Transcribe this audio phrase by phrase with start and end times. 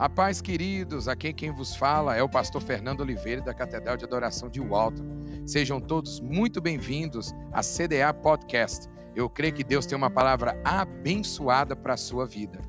[0.00, 4.04] A paz, queridos, aqui quem vos fala é o pastor Fernando Oliveira da Catedral de
[4.04, 5.02] Adoração de Walton.
[5.44, 8.86] Sejam todos muito bem-vindos à CDA Podcast.
[9.16, 12.60] Eu creio que Deus tem uma palavra abençoada para a sua vida.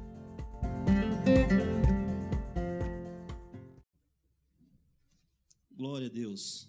[5.72, 6.68] Glória a Deus.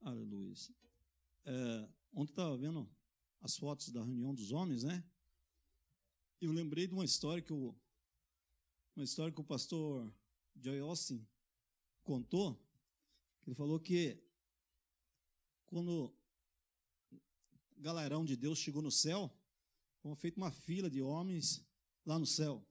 [0.00, 0.54] Aleluia.
[1.44, 2.90] É, ontem estava vendo
[3.42, 5.04] as fotos da reunião dos homens, né?
[6.40, 7.76] Eu lembrei de uma história que o,
[8.98, 10.12] uma história que o pastor
[10.56, 11.24] Joy Austin
[12.02, 12.60] contou.
[13.46, 14.20] Ele falou que
[15.66, 16.12] quando
[17.12, 19.32] o galerão de Deus chegou no céu,
[20.00, 21.64] foi feita uma fila de homens
[22.04, 22.66] lá no céu.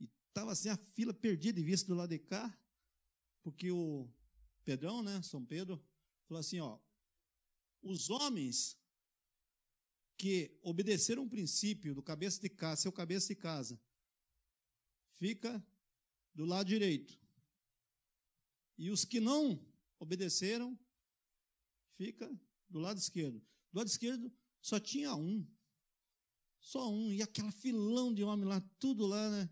[0.00, 2.58] E estava assim a fila perdida e vista do lado de cá,
[3.42, 4.08] porque o
[4.64, 5.84] Pedrão, né, São Pedro,
[6.26, 6.78] falou assim, ó,
[7.82, 8.78] os homens
[10.16, 13.78] que obedeceram o princípio do cabeça de casa, seu cabeça de casa,
[15.14, 15.64] fica
[16.34, 17.18] do lado direito.
[18.76, 19.64] E os que não
[19.98, 20.78] obedeceram,
[21.96, 22.28] fica
[22.68, 23.40] do lado esquerdo.
[23.72, 25.46] Do lado esquerdo só tinha um.
[26.60, 27.12] Só um.
[27.12, 29.50] E aquela filão de homem lá, tudo lá, né?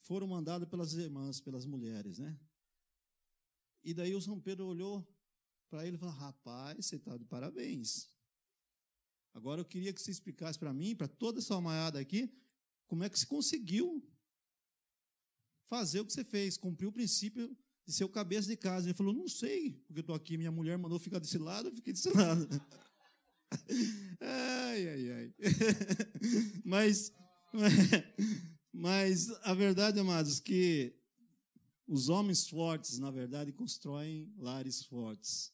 [0.00, 2.38] Foram mandados pelas irmãs, pelas mulheres, né?
[3.82, 5.06] E daí o São Pedro olhou
[5.68, 8.10] para ele e falou: Rapaz, você está de parabéns.
[9.34, 12.32] Agora eu queria que você explicasse para mim, para toda essa almaiada aqui,
[12.86, 14.02] como é que se conseguiu
[15.68, 18.86] fazer o que você fez, cumprir o princípio de ser o cabeça de casa.
[18.86, 21.74] Ele falou: Não sei, porque eu estou aqui, minha mulher mandou ficar desse lado, eu
[21.74, 22.48] fiquei desse lado.
[24.20, 25.34] ai, ai, ai.
[26.64, 27.12] mas,
[28.72, 30.94] mas a verdade, amados, que
[31.86, 35.52] os homens fortes, na verdade, constroem lares fortes.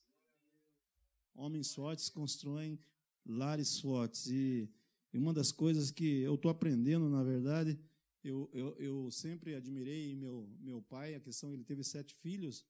[1.36, 2.78] Homens fortes constroem
[3.24, 4.26] lares fortes.
[4.26, 4.68] E,
[5.12, 7.78] e uma das coisas que eu estou aprendendo, na verdade,
[8.24, 12.64] eu, eu, eu sempre admirei meu, meu pai, a questão, ele teve sete filhos,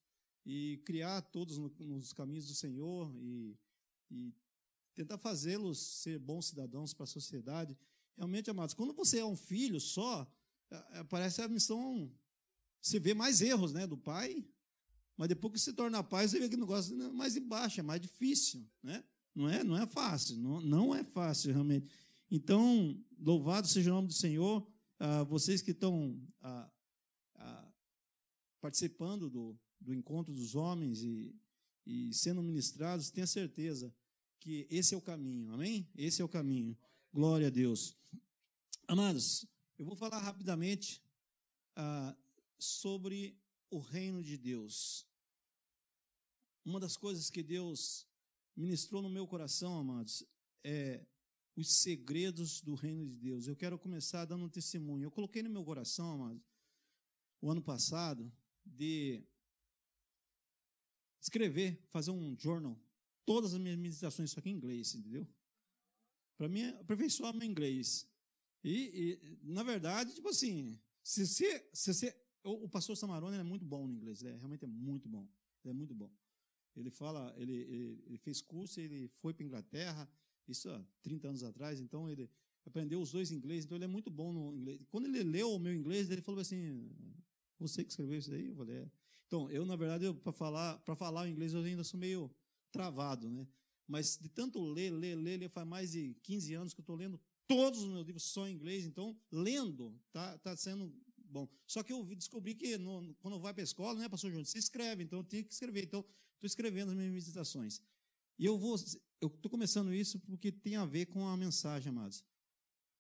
[0.44, 3.56] e criar todos no, nos caminhos do Senhor e,
[4.10, 4.34] e
[4.94, 7.78] tentar fazê-los ser bons cidadãos para a sociedade.
[8.16, 10.30] Realmente, amados, quando você é um filho só,
[11.08, 12.12] parece a missão.
[12.80, 14.46] Você vê mais erros né, do pai,
[15.16, 17.82] mas depois que se torna pai, você vê que o negócio é mais embaixo, é
[17.82, 18.68] mais difícil.
[18.82, 19.02] Né?
[19.34, 21.88] Não, é, não é fácil, não, não é fácil realmente.
[22.30, 24.66] Então, louvado seja o nome do Senhor
[25.06, 26.72] ah, vocês que estão ah,
[27.34, 27.72] ah,
[28.58, 31.38] participando do, do encontro dos homens e,
[31.84, 33.94] e sendo ministrados, tenha certeza
[34.40, 35.86] que esse é o caminho, amém?
[35.94, 36.74] Esse é o caminho.
[37.12, 37.94] Glória a Deus.
[38.88, 39.46] Amados,
[39.78, 41.02] eu vou falar rapidamente
[42.58, 43.38] sobre
[43.70, 45.06] o reino de Deus.
[46.64, 48.06] Uma das coisas que Deus
[48.56, 50.24] ministrou no meu coração, amados,
[50.62, 51.04] é
[51.56, 53.46] os segredos do reino de Deus.
[53.46, 55.04] Eu quero começar dando um testemunho.
[55.04, 56.42] Eu coloquei no meu coração, amado,
[57.40, 58.32] o ano passado,
[58.64, 59.22] de
[61.20, 62.78] escrever, fazer um journal,
[63.24, 65.26] todas as minhas meditações, só que em inglês, entendeu?
[66.36, 68.06] Para mim, aperfeiçoar meu inglês.
[68.62, 71.70] E, e, na verdade, tipo assim, se você.
[71.72, 74.68] Se você o, o pastor Samarone é muito bom no inglês, ele é, realmente é
[74.68, 75.28] muito bom.
[75.62, 76.10] Ele é muito bom.
[76.76, 80.10] Ele fala, ele, ele, ele fez curso, ele foi para Inglaterra,
[80.52, 82.30] isso há 30 anos atrás, então ele
[82.66, 84.84] aprendeu os dois inglês, então ele é muito bom no inglês.
[84.88, 86.90] Quando ele leu o meu inglês, ele falou assim:
[87.58, 88.48] Você que escreveu isso aí?
[88.48, 88.90] Eu falei: é.
[89.26, 92.30] Então, eu, na verdade, para falar, falar o inglês, eu ainda sou meio
[92.70, 93.46] travado, né?
[93.86, 96.96] Mas de tanto ler, ler, ler, ler, faz mais de 15 anos que eu estou
[96.96, 101.48] lendo todos os meus livros só em inglês, então, lendo, tá, tá sendo bom.
[101.66, 104.58] Só que eu descobri que no, quando vai para a escola, né, pastor Júnior, você
[104.58, 105.84] escreve, então eu tenho que escrever.
[105.84, 107.80] Então, estou escrevendo as minhas meditações.
[108.38, 108.76] E eu vou,
[109.20, 112.24] eu estou começando isso porque tem a ver com a mensagem, amados.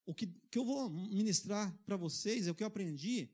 [0.06, 3.30] O que, que eu vou ministrar para vocês é o que eu aprendi.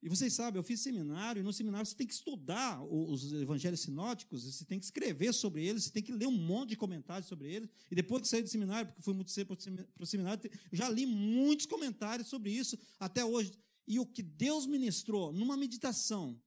[0.00, 3.80] E vocês sabem, eu fiz seminário, e no seminário você tem que estudar os evangelhos
[3.80, 7.28] sinóticos, você tem que escrever sobre eles, você tem que ler um monte de comentários
[7.28, 7.68] sobre eles.
[7.90, 11.04] E depois que saí do seminário, porque fui muito cedo para o seminário, já li
[11.04, 13.52] muitos comentários sobre isso até hoje.
[13.88, 16.40] E o que Deus ministrou numa meditação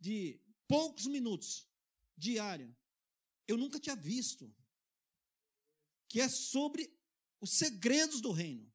[0.00, 1.68] de poucos minutos
[2.16, 2.76] diária,
[3.48, 4.54] eu nunca tinha visto,
[6.08, 6.94] que é sobre
[7.40, 8.70] os segredos do reino.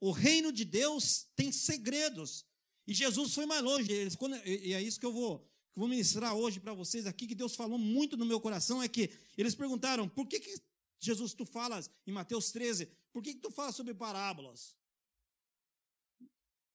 [0.00, 2.46] O reino de Deus tem segredos.
[2.86, 3.90] E Jesus foi mais longe.
[4.44, 5.40] E é isso que eu vou,
[5.72, 8.88] que vou ministrar hoje para vocês aqui, que Deus falou muito no meu coração, é
[8.88, 10.62] que eles perguntaram, por que, que
[11.00, 14.76] Jesus, tu falas em Mateus 13, por que, que tu falas sobre parábolas?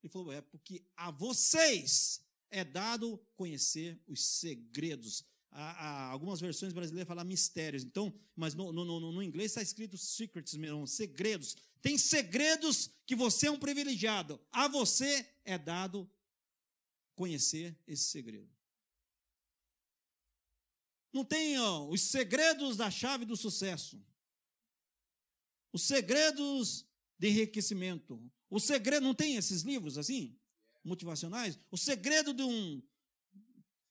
[0.03, 6.73] Ele falou, é porque a vocês é dado conhecer os segredos a, a, algumas versões
[6.73, 7.83] brasileiras falam mistérios.
[7.83, 11.55] Então, mas no, no, no, no inglês está escrito secrets, mesmo, segredos.
[11.81, 14.39] Tem segredos que você é um privilegiado.
[14.51, 16.09] A você é dado
[17.15, 18.49] conhecer esse segredo.
[21.11, 24.01] Não tem ó, os segredos da chave do sucesso.
[25.73, 26.85] Os segredos
[27.19, 28.21] de enriquecimento.
[28.49, 30.37] O segredo, não tem esses livros assim?
[30.83, 31.59] Motivacionais?
[31.69, 32.81] O segredo de um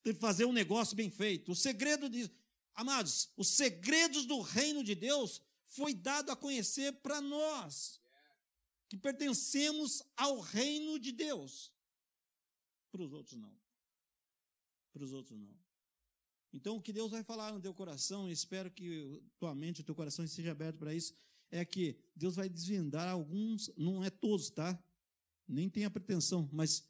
[0.03, 1.51] de fazer um negócio bem feito.
[1.51, 2.29] O segredo de.
[2.73, 8.01] Amados, os segredos do reino de Deus foi dado a conhecer para nós,
[8.89, 11.71] que pertencemos ao reino de Deus.
[12.91, 13.55] Para os outros, não.
[14.91, 15.53] Para os outros, não.
[16.53, 19.83] Então, o que Deus vai falar no teu coração, e espero que tua mente, o
[19.83, 21.13] teu coração esteja aberto para isso,
[21.49, 24.77] é que Deus vai desvendar alguns, não é todos, tá?
[25.47, 26.83] Nem tem a pretensão, mas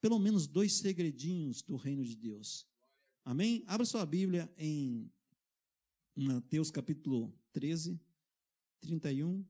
[0.00, 2.66] pelo menos dois segredinhos do reino de Deus.
[3.24, 3.62] Amém?
[3.66, 5.10] Abra sua Bíblia em
[6.16, 8.00] Mateus capítulo 13,
[8.80, 9.44] 31.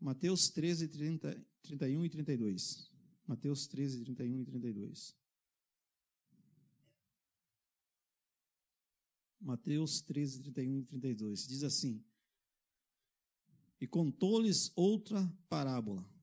[0.00, 2.90] Mateus 13, 30, 31 e 32.
[3.26, 5.16] Mateus 13, 31 e 32.
[9.40, 11.46] Mateus 13, 31 e 32.
[11.46, 12.02] Diz assim:
[13.80, 16.15] E contou-lhes outra parábola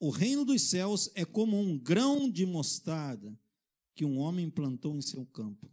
[0.00, 3.38] o reino dos céus é como um grão de mostarda
[3.94, 5.70] que um homem plantou em seu campo.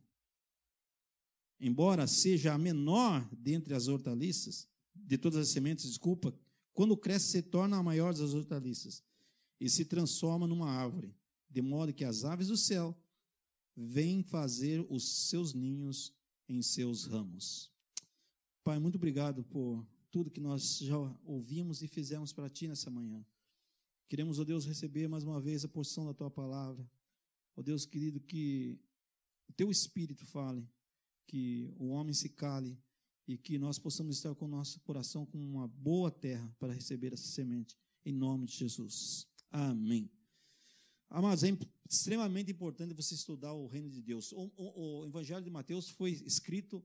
[1.58, 6.38] Embora seja a menor dentre as hortaliças, de todas as sementes, desculpa,
[6.74, 9.02] quando cresce se torna a maior das hortaliças
[9.62, 11.16] e se transforma numa árvore,
[11.50, 12.96] de modo que as aves do céu
[13.76, 16.14] vêm fazer os seus ninhos
[16.50, 17.72] em seus ramos.
[18.62, 23.26] Pai, muito obrigado por tudo que nós já ouvimos e fizemos para ti nessa manhã.
[24.08, 26.90] Queremos, ó Deus, receber mais uma vez a porção da tua palavra.
[27.58, 28.80] Ó Deus querido, que
[29.50, 30.66] o teu espírito fale,
[31.26, 32.78] que o homem se cale
[33.28, 37.12] e que nós possamos estar com o nosso coração com uma boa terra para receber
[37.12, 37.78] essa semente.
[38.06, 39.28] Em nome de Jesus.
[39.52, 40.10] Amém.
[41.10, 41.50] Amados, é
[41.90, 44.32] extremamente importante você estudar o reino de Deus.
[44.32, 46.82] O, o, o Evangelho de Mateus foi escrito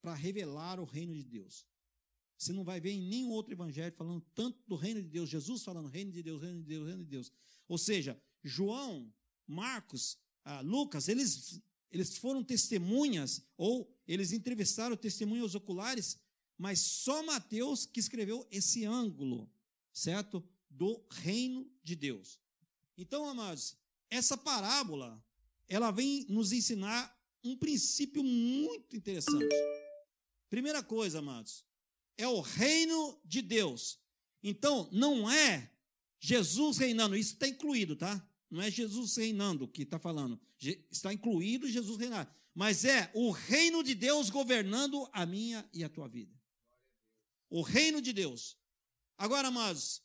[0.00, 1.66] para revelar o reino de Deus.
[2.42, 5.62] Você não vai ver em nenhum outro evangelho falando tanto do reino de Deus, Jesus
[5.62, 7.32] falando reino de Deus, reino de Deus, reino de Deus.
[7.68, 9.14] Ou seja, João,
[9.46, 16.18] Marcos, ah, Lucas, eles, eles foram testemunhas, ou eles entrevistaram testemunhas oculares,
[16.58, 19.48] mas só Mateus que escreveu esse ângulo,
[19.92, 20.44] certo?
[20.68, 22.40] Do reino de Deus.
[22.98, 23.76] Então, amados,
[24.10, 25.24] essa parábola,
[25.68, 29.54] ela vem nos ensinar um princípio muito interessante.
[30.50, 31.64] Primeira coisa, amados,
[32.22, 33.98] é o reino de Deus.
[34.42, 35.70] Então, não é
[36.20, 38.24] Jesus reinando, isso está incluído, tá?
[38.48, 40.40] Não é Jesus reinando que está falando,
[40.88, 45.88] está incluído Jesus reinar, mas é o reino de Deus governando a minha e a
[45.88, 46.32] tua vida.
[47.50, 48.56] O reino de Deus.
[49.18, 50.00] Agora, amados,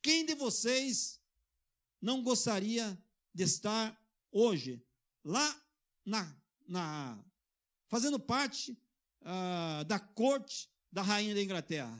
[0.00, 1.20] quem de vocês
[2.00, 2.98] não gostaria
[3.32, 4.00] de estar
[4.32, 4.82] hoje
[5.22, 5.62] lá
[6.04, 6.34] na,
[6.66, 7.22] na
[7.88, 8.72] fazendo parte
[9.20, 11.92] uh, da corte da rainha da Inglaterra.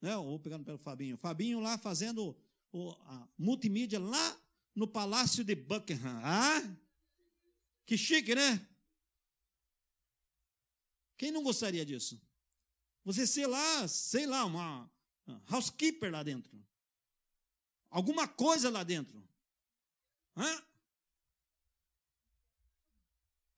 [0.00, 0.16] Né?
[0.16, 1.18] Vou pegando pelo Fabinho.
[1.18, 2.34] Fabinho lá fazendo
[2.72, 4.40] o, a multimídia lá
[4.74, 6.20] no Palácio de Buckingham.
[6.24, 6.62] Ah,
[7.84, 8.66] que chique, né?
[11.18, 12.18] Quem não gostaria disso?
[13.04, 14.90] Você ser lá, sei lá, uma
[15.50, 16.58] housekeeper lá dentro.
[17.90, 19.22] Alguma coisa lá dentro.
[20.34, 20.62] Hã?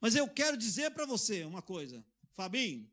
[0.01, 2.91] Mas eu quero dizer para você uma coisa, Fabinho.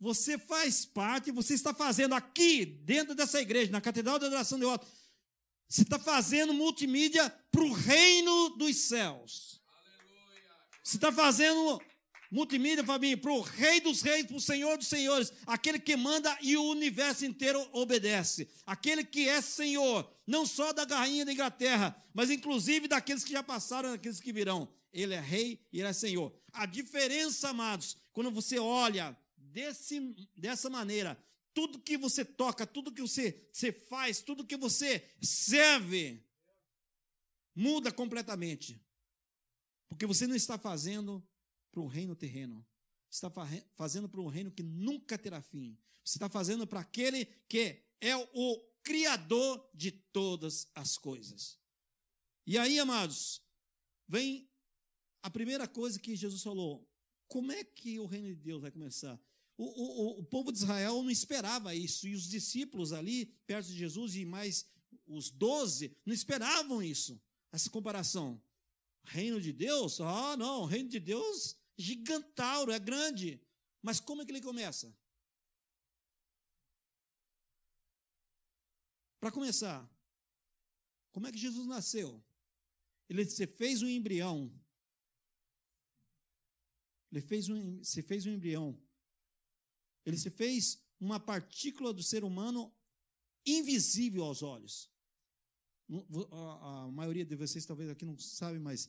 [0.00, 4.64] Você faz parte, você está fazendo aqui, dentro dessa igreja, na Catedral da Adoração de
[4.64, 4.86] Otto,
[5.68, 9.60] você está fazendo multimídia para o reino dos céus.
[10.82, 11.80] Você está fazendo
[12.30, 16.36] multimídia, Fabinho, para o Rei dos Reis, para o Senhor dos Senhores, aquele que manda
[16.40, 18.48] e o universo inteiro obedece.
[18.64, 23.42] Aquele que é Senhor, não só da rainha da Inglaterra, mas inclusive daqueles que já
[23.42, 24.72] passaram, daqueles que virão.
[24.92, 26.34] Ele é Rei e Ele é Senhor.
[26.52, 29.16] A diferença, amados, quando você olha
[29.52, 35.08] desse, dessa maneira, tudo que você toca, tudo que você, você faz, tudo que você
[35.20, 36.24] serve,
[37.54, 38.80] muda completamente.
[39.88, 41.26] Porque você não está fazendo
[41.72, 42.66] para o reino terreno.
[43.10, 45.76] Você está fazendo para um reino que nunca terá fim.
[46.04, 51.58] Você está fazendo para aquele que é o Criador de todas as coisas.
[52.46, 53.42] E aí, amados,
[54.08, 54.48] vem
[55.22, 56.88] a primeira coisa que Jesus falou:
[57.28, 59.20] como é que o reino de Deus vai começar?
[59.60, 63.76] O, o, o povo de Israel não esperava isso, e os discípulos ali, perto de
[63.76, 64.64] Jesus, e mais
[65.06, 67.20] os doze, não esperavam isso,
[67.52, 68.42] essa comparação.
[69.04, 73.38] reino de Deus, ah, não, reino de Deus gigantauro, é grande.
[73.82, 74.96] Mas como é que ele começa?
[79.20, 79.86] Para começar,
[81.12, 82.24] como é que Jesus nasceu?
[83.10, 84.50] Ele se fez um embrião.
[87.12, 88.80] Ele fez um, se fez um embrião.
[90.04, 92.72] Ele se fez uma partícula do ser humano
[93.46, 94.90] invisível aos olhos.
[96.30, 98.88] A, maioria de vocês talvez aqui não sabe, mas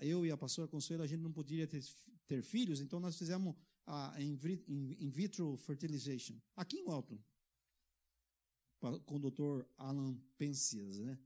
[0.00, 1.82] eu e a pastora Consuelo, a gente não poderia ter,
[2.26, 3.54] ter filhos, então nós fizemos
[3.86, 4.36] a in,
[5.10, 7.18] vitro fertilization, aqui em Alton,
[9.06, 11.18] com o doutor Alan Pensias, né?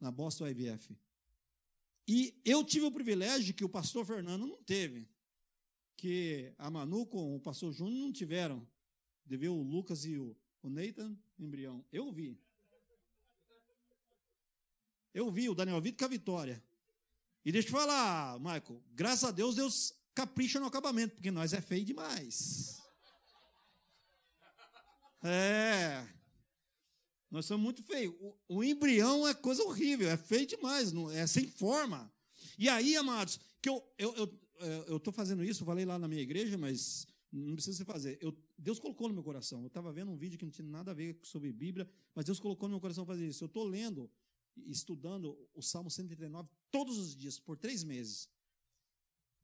[0.00, 0.96] na Boston IVF.
[2.08, 5.08] E eu tive o privilégio que o pastor Fernando não teve,
[6.00, 8.66] que a Manu com o pastor Júnior não tiveram.
[9.26, 11.84] Deveu o Lucas e o, o Nathan, embrião.
[11.92, 12.40] Eu vi.
[15.12, 16.64] Eu vi o Daniel Vitor com a vitória.
[17.44, 21.60] E deixa eu falar, Michael, graças a Deus, Deus capricha no acabamento, porque nós é
[21.60, 22.80] feio demais.
[25.22, 26.06] É.
[27.30, 28.14] Nós somos muito feios.
[28.18, 32.10] O, o, embrião é coisa horrível, é feio demais, não, é sem forma.
[32.58, 34.40] E aí, amados, que eu eu, eu,
[34.86, 38.18] eu tô fazendo isso, falei lá na minha igreja, mas não precisa você fazer.
[38.20, 39.60] Eu, Deus colocou no meu coração.
[39.60, 42.40] Eu estava vendo um vídeo que não tinha nada a ver sobre Bíblia, mas Deus
[42.40, 43.44] colocou no meu coração fazer isso.
[43.44, 44.10] Eu estou lendo
[44.66, 48.28] estudando o Salmo 139 todos os dias, por três meses.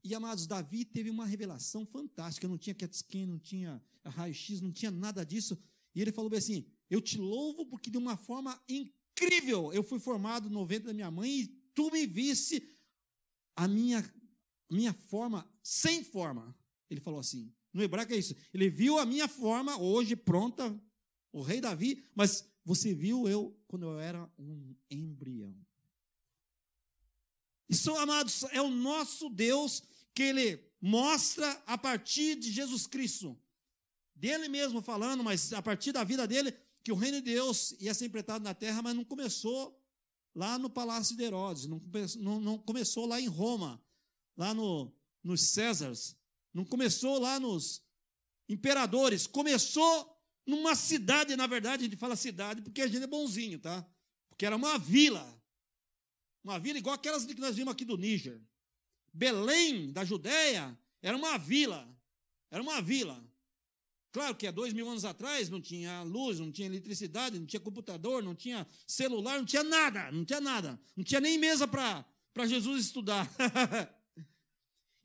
[0.03, 2.47] E, amados, Davi teve uma revelação fantástica.
[2.47, 5.59] Não tinha CAT scan, não tinha raio-x, não tinha nada disso.
[5.95, 9.99] E ele falou bem assim: Eu te louvo porque de uma forma incrível eu fui
[9.99, 12.63] formado no ventre da minha mãe e tu me visse
[13.57, 14.03] a minha,
[14.71, 16.57] minha forma sem forma.
[16.91, 17.53] Ele falou assim.
[17.73, 18.35] No hebraico é isso.
[18.55, 20.75] Ele viu a minha forma hoje pronta,
[21.33, 25.55] o rei Davi, mas você viu eu quando eu era um embrião.
[27.69, 29.83] Isso, amados, é o nosso Deus
[30.15, 33.37] que ele mostra a partir de Jesus Cristo.
[34.15, 37.93] Dele mesmo falando, mas a partir da vida dele, que o reino de Deus ia
[37.93, 39.79] ser empretado na terra, mas não começou
[40.35, 41.83] lá no palácio de Herodes, não,
[42.19, 43.83] não, não começou lá em Roma,
[44.37, 46.17] lá no, nos Césares,
[46.53, 47.83] não começou lá nos
[48.49, 50.17] imperadores, começou
[50.47, 53.85] numa cidade, na verdade, a gente fala cidade porque a gente é bonzinho, tá?
[54.29, 55.35] Porque era uma vila.
[56.45, 58.41] Uma vila igual aquelas que nós vimos aqui do Níger.
[59.13, 61.89] Belém, da Judéia, era uma vila.
[62.51, 63.27] Era uma vila.
[64.13, 67.61] Claro que há dois mil anos atrás não tinha luz, não tinha eletricidade, não tinha
[67.61, 70.81] computador, não tinha celular, não tinha nada, não tinha nada.
[70.97, 72.05] Não tinha nem mesa para
[72.47, 73.29] Jesus estudar.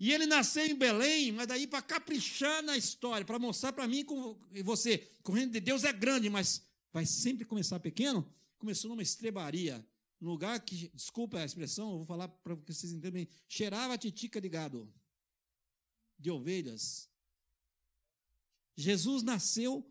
[0.02, 4.04] E ele nasceu em Belém, mas daí para caprichar na história, para mostrar para mim
[4.52, 8.28] e você o reino de Deus é grande, mas vai sempre começar pequeno.
[8.58, 9.88] Começou numa estrebaria,
[10.20, 13.98] num lugar que, desculpa a expressão, eu vou falar para que vocês entendam, cheirava a
[13.98, 14.92] titica de gado,
[16.18, 17.08] de ovelhas.
[18.76, 19.88] Jesus nasceu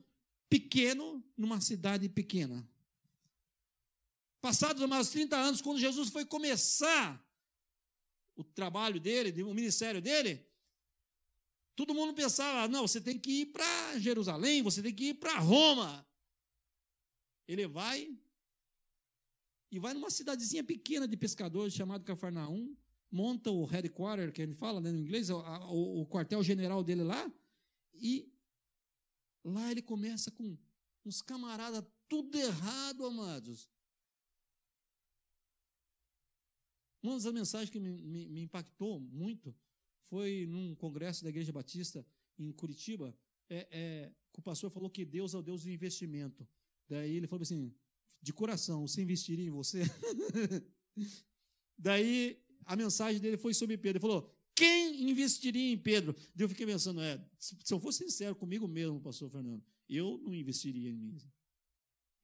[0.48, 2.68] pequeno numa cidade pequena.
[4.40, 7.24] Passados mais 30 anos, quando Jesus foi começar
[8.40, 10.46] o trabalho dele, o ministério dele,
[11.74, 15.38] todo mundo pensava: não, você tem que ir para Jerusalém, você tem que ir para
[15.38, 16.06] Roma.
[17.46, 18.16] Ele vai
[19.70, 22.76] e vai numa cidadezinha pequena de pescadores chamado Cafarnaum,
[23.10, 27.04] monta o headquarter, que a gente fala né, no inglês, o, o, o quartel-general dele
[27.04, 27.32] lá,
[27.94, 28.32] e
[29.44, 30.58] lá ele começa com
[31.04, 33.68] uns camaradas tudo errado, amados.
[37.02, 39.54] Uma das mensagens que me, me, me impactou muito
[40.02, 42.04] foi num congresso da Igreja Batista
[42.38, 43.14] em Curitiba,
[43.48, 46.46] é, é, o pastor falou que Deus é o Deus do investimento.
[46.88, 47.74] Daí ele falou assim,
[48.22, 49.82] de coração, você investiria em você?
[51.76, 53.98] Daí a mensagem dele foi sobre Pedro.
[53.98, 56.12] Ele falou, quem investiria em Pedro?
[56.34, 60.18] Daí eu fiquei pensando, é, se, se eu fosse sincero comigo mesmo, pastor Fernando, eu
[60.18, 61.18] não investiria em mim.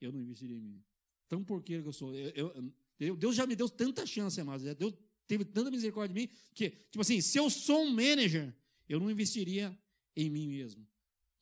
[0.00, 0.82] Eu não investiria em mim.
[1.28, 2.14] Tão porqueiro que eu sou.
[2.14, 4.64] Eu, eu, Deus já me deu tanta chance, amados.
[4.74, 4.94] Deus
[5.26, 8.54] teve tanta misericórdia de mim que, tipo assim, se eu sou um manager,
[8.88, 9.76] eu não investiria
[10.14, 10.86] em mim mesmo.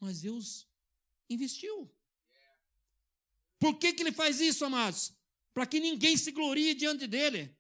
[0.00, 0.66] Mas Deus
[1.30, 1.90] investiu.
[3.58, 5.12] Por que, que ele faz isso, amados?
[5.52, 7.56] Para que ninguém se glorie diante dele.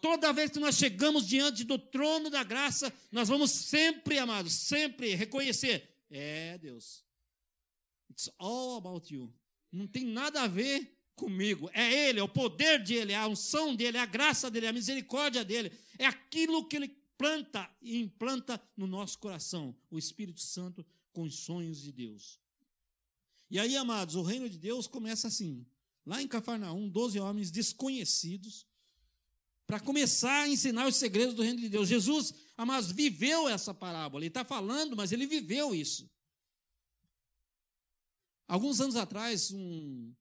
[0.00, 5.14] Toda vez que nós chegamos diante do trono da graça, nós vamos sempre, amados, sempre
[5.14, 7.04] reconhecer: é Deus.
[8.10, 9.32] It's all about you.
[9.70, 11.70] Não tem nada a ver comigo.
[11.72, 14.68] É Ele, é o poder dele, é a unção dele, é a graça dele, é
[14.68, 15.72] a misericórdia dele.
[15.98, 21.36] É aquilo que ele planta e implanta no nosso coração, o Espírito Santo com os
[21.36, 22.40] sonhos de Deus.
[23.50, 25.66] E aí, amados, o reino de Deus começa assim.
[26.04, 28.66] Lá em Cafarnaum, doze homens desconhecidos,
[29.66, 31.88] para começar a ensinar os segredos do reino de Deus.
[31.88, 34.24] Jesus, amados, viveu essa parábola.
[34.24, 36.10] Ele está falando, mas ele viveu isso.
[38.48, 40.12] Alguns anos atrás, um,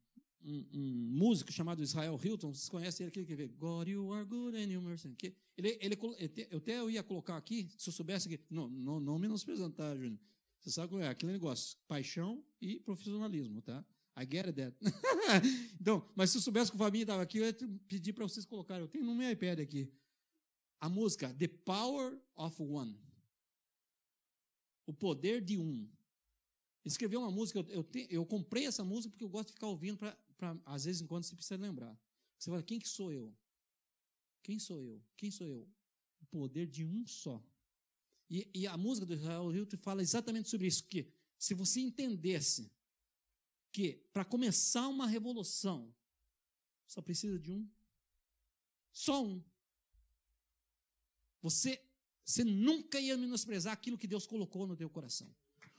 [0.44, 4.26] um, um, músico chamado Israel Hilton, vocês conhecem ele, aquele que vê God, you are
[4.26, 5.16] good and you mercy.
[5.58, 5.98] Ele, ele,
[6.50, 8.40] eu até eu ia colocar aqui, se eu soubesse que.
[8.50, 10.20] Não, não, não menosprezando, tá, Júnior?
[10.60, 11.08] Você sabe qual é?
[11.08, 13.84] Aquele negócio: paixão e profissionalismo, tá?
[14.18, 14.76] I get that.
[15.80, 17.54] então, mas se eu soubesse que o Fabinho estava aqui, eu ia
[17.88, 18.84] pedir para vocês colocarem.
[18.84, 19.92] Eu tenho no meu iPad aqui.
[20.80, 23.00] A música The Power of One.
[24.86, 25.90] O poder de um.
[26.84, 29.68] Escreveu uma música, eu, eu, te, eu comprei essa música porque eu gosto de ficar
[29.68, 30.00] ouvindo
[30.66, 31.98] às vezes, em quando você precisa lembrar.
[32.38, 33.36] Você fala, quem que sou eu?
[34.42, 35.04] Quem sou eu?
[35.16, 35.68] Quem sou eu?
[36.22, 37.44] O poder de um só.
[38.30, 42.72] E, e a música do Israel Hilton fala exatamente sobre isso, que se você entendesse
[43.72, 45.94] que para começar uma revolução
[46.88, 47.70] só precisa de um,
[48.92, 49.42] só um.
[51.42, 51.82] Você,
[52.24, 55.34] você nunca ia menosprezar aquilo que Deus colocou no teu coração.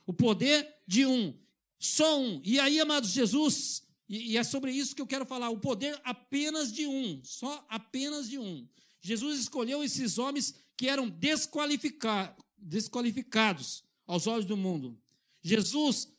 [0.05, 1.39] O poder de um,
[1.77, 2.41] só um.
[2.43, 5.99] E aí, amados Jesus, e, e é sobre isso que eu quero falar, o poder
[6.03, 8.67] apenas de um, só apenas de um.
[9.01, 14.97] Jesus escolheu esses homens que eram desqualifica, desqualificados aos olhos do mundo.
[15.41, 16.09] Jesus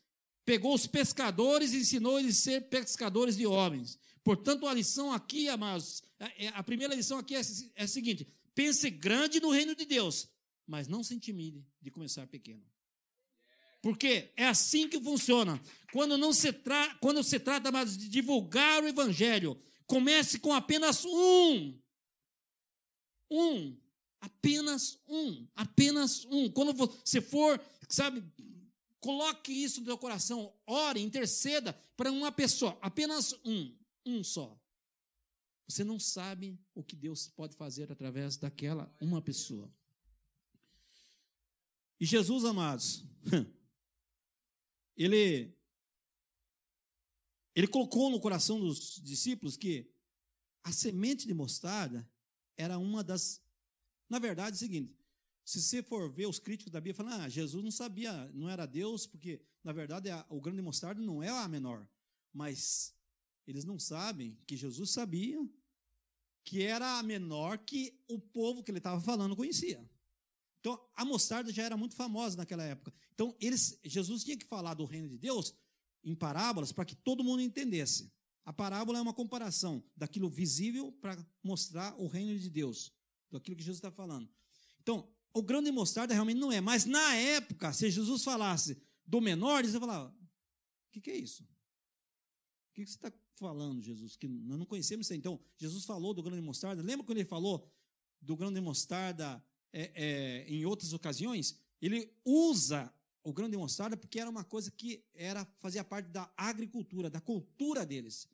[0.44, 3.98] pegou os pescadores e ensinou eles a ser pescadores de homens.
[4.22, 7.40] Portanto, a lição aqui, amados, é, é, a primeira lição aqui é,
[7.76, 10.28] é a seguinte: pense grande no reino de Deus,
[10.66, 12.62] mas não se intimide de começar pequeno.
[13.84, 15.60] Porque é assim que funciona.
[15.92, 21.04] Quando não se, tra quando se trata mais de divulgar o evangelho, comece com apenas
[21.04, 21.78] um.
[23.30, 23.76] Um.
[24.22, 25.46] Apenas um.
[25.54, 26.50] Apenas um.
[26.50, 28.24] Quando você for, sabe,
[29.00, 30.50] coloque isso no seu coração.
[30.66, 32.78] Ore, interceda para uma pessoa.
[32.80, 33.70] Apenas um.
[34.06, 34.58] Um só.
[35.68, 39.70] Você não sabe o que Deus pode fazer através daquela uma pessoa.
[42.00, 43.04] E Jesus, amados,
[44.96, 45.56] ele,
[47.54, 49.90] ele colocou no coração dos discípulos que
[50.62, 52.08] a semente de mostarda
[52.56, 53.42] era uma das.
[54.08, 54.96] Na verdade, é o seguinte:
[55.44, 58.66] se você for ver os críticos da Bíblia, falam, ah, Jesus não sabia, não era
[58.66, 61.86] Deus, porque, na verdade, o grande mostarda não é a menor.
[62.32, 62.94] Mas
[63.46, 65.38] eles não sabem que Jesus sabia
[66.44, 69.88] que era a menor que o povo que ele estava falando conhecia.
[70.64, 72.90] Então, a mostarda já era muito famosa naquela época.
[73.12, 75.54] Então, eles, Jesus tinha que falar do reino de Deus
[76.02, 78.10] em parábolas para que todo mundo entendesse.
[78.46, 82.90] A parábola é uma comparação daquilo visível para mostrar o reino de Deus,
[83.30, 84.26] daquilo que Jesus está falando.
[84.80, 89.20] Então, o grão de mostarda realmente não é, mas na época, se Jesus falasse do
[89.20, 91.42] menor, você falava: o que, que é isso?
[91.42, 94.16] O que, que você está falando, Jesus?
[94.16, 95.14] Que nós não conhecemos isso.
[95.14, 96.82] Então, Jesus falou do grão de mostarda.
[96.82, 97.70] Lembra quando ele falou
[98.18, 99.44] do grão de mostarda
[99.76, 104.70] é, é, em outras ocasiões, ele usa o grão de mostarda porque era uma coisa
[104.70, 108.28] que era fazia parte da agricultura, da cultura deles.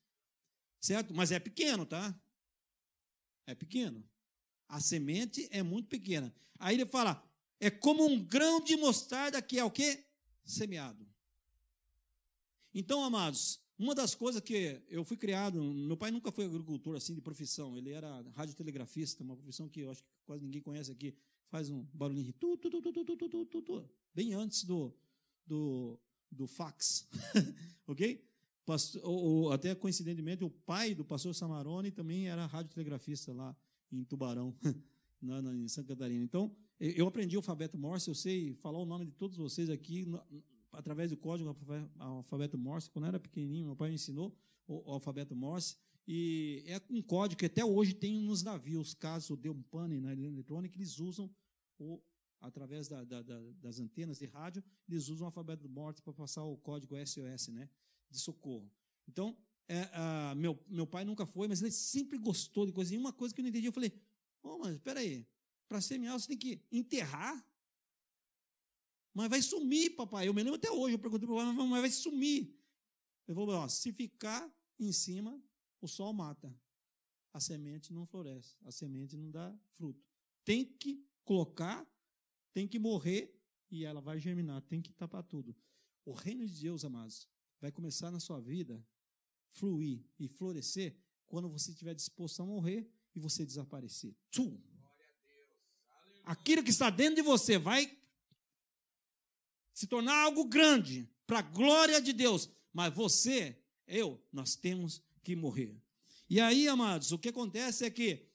[0.79, 1.15] Certo?
[1.15, 2.15] Mas é pequeno, tá?
[3.47, 4.05] É pequeno.
[4.69, 6.33] A semente é muito pequena.
[6.59, 7.25] Aí ele fala:
[7.59, 10.05] é como um grão de mostarda que é o quê?
[10.45, 11.09] Semeado.
[12.75, 17.15] Então, amados, uma das coisas que eu fui criado, meu pai nunca foi agricultor assim
[17.15, 21.17] de profissão, ele era radiotelegrafista, uma profissão que eu acho que quase ninguém conhece aqui
[21.51, 24.95] faz um barulhinho tu, tu, tu, tu, tu, tu, tu, tu, bem antes do,
[25.47, 25.99] do,
[26.31, 27.09] do fax,
[27.87, 28.25] ok?
[28.65, 33.57] Pastor, ou, até coincidentemente, o pai do pastor Samarone também era radiotelegrafista lá
[33.91, 34.57] em Tubarão,
[35.21, 36.23] na, na, em Santa Catarina.
[36.23, 40.07] Então, eu aprendi o alfabeto Morse, eu sei falar o nome de todos vocês aqui
[40.07, 40.23] no,
[40.73, 41.55] através do código
[41.99, 42.89] alfabeto Morse.
[42.91, 44.37] Quando eu era pequenininho, meu pai me ensinou
[44.67, 45.77] o, o alfabeto Morse.
[46.13, 50.13] E é um código que até hoje tem nos navios, caso dê um pane na
[50.13, 51.33] eletrônica, eles usam
[51.79, 52.03] o,
[52.41, 56.43] através da, da, da, das antenas de rádio, eles usam o alfabeto Morse para passar
[56.43, 57.71] o código SOS, né,
[58.11, 58.69] de socorro.
[59.07, 62.93] Então, é, meu, meu pai nunca foi, mas ele sempre gostou de coisa.
[62.93, 63.93] E uma coisa que eu não entendi, eu falei,
[64.43, 65.25] oh, mas espera aí,
[65.69, 67.41] para semear você tem que enterrar?
[69.15, 70.27] Mas vai sumir, papai.
[70.27, 72.53] Eu me lembro até hoje, eu perguntei para o papai, mas vai sumir.
[73.29, 75.41] Ele falou, se ficar em cima,
[75.81, 76.55] o sol mata.
[77.33, 80.05] A semente não floresce, a semente não dá fruto.
[80.45, 81.87] Tem que colocar,
[82.53, 83.33] tem que morrer
[83.71, 85.57] e ela vai germinar, tem que tapar tudo.
[86.05, 87.29] O reino de Deus, amados,
[87.61, 88.85] vai começar na sua vida
[89.51, 94.17] fluir e florescer quando você estiver disposto a morrer e você desaparecer.
[94.31, 94.61] Tchum!
[96.25, 97.97] Aquilo que está dentro de você vai
[99.73, 102.51] se tornar algo grande para a glória de Deus.
[102.73, 105.77] Mas você, eu, nós temos que morrer.
[106.29, 108.29] E aí, amados, o que acontece é que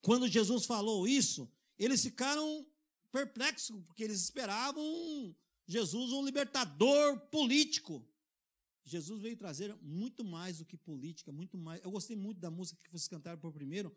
[0.00, 2.66] quando Jesus falou isso, eles ficaram
[3.12, 5.34] perplexos, porque eles esperavam
[5.66, 8.06] Jesus um libertador político.
[8.84, 11.82] Jesus veio trazer muito mais do que política, muito mais.
[11.84, 13.94] Eu gostei muito da música que vocês cantaram por primeiro,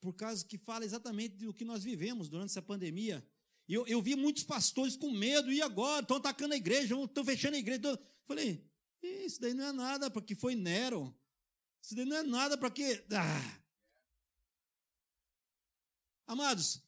[0.00, 3.26] por causa que fala exatamente do que nós vivemos durante essa pandemia.
[3.68, 6.02] Eu, eu vi muitos pastores com medo, e agora?
[6.02, 8.00] Estão atacando a igreja, estão fechando a igreja.
[8.24, 8.64] Falei,
[9.02, 11.14] isso daí não é nada para que foi Nero.
[11.82, 13.04] Isso daí não é nada para que.
[13.12, 13.60] Ah.
[16.26, 16.82] Amados,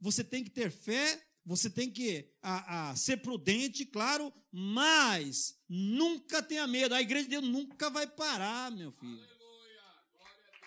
[0.00, 6.42] você tem que ter fé, você tem que a, a, ser prudente, claro, mas nunca
[6.42, 6.94] tenha medo.
[6.94, 9.32] A igreja de Deus nunca vai parar, meu filho.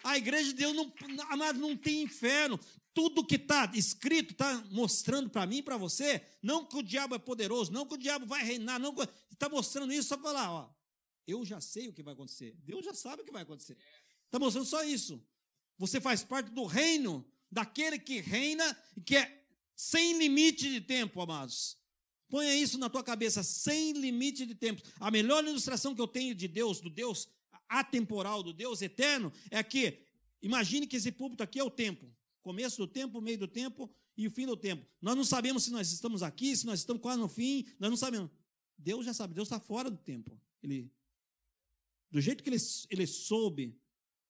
[0.04, 0.94] A igreja de Deus não,
[1.30, 2.60] amado, não tem inferno.
[2.94, 7.20] Tudo que está escrito está mostrando para mim para você, não que o diabo é
[7.20, 8.96] poderoso, não que o diabo vai reinar, não
[9.32, 10.75] está mostrando isso só para falar, ó,
[11.28, 12.56] eu já sei o que vai acontecer.
[12.64, 13.78] Deus já sabe o que vai acontecer.
[14.26, 15.24] Está mostrando só isso.
[15.78, 21.22] Você faz parte do reino daquele que reina e que é sem limite de tempo,
[21.22, 21.78] amados.
[22.30, 24.82] Ponha isso na tua cabeça, sem limite de tempo.
[25.00, 27.28] A melhor ilustração que eu tenho de Deus, do Deus
[27.68, 30.00] atemporal, do Deus eterno, é que,
[30.42, 32.14] imagine que esse púlpito aqui é o tempo.
[32.42, 34.86] Começo do tempo, meio do tempo e o fim do tempo.
[35.02, 37.98] Nós não sabemos se nós estamos aqui, se nós estamos quase no fim, nós não
[37.98, 38.30] sabemos.
[38.78, 40.40] Deus já sabe, Deus está fora do tempo.
[40.62, 40.92] Ele,
[42.12, 42.58] do jeito que ele,
[42.90, 43.80] ele soube,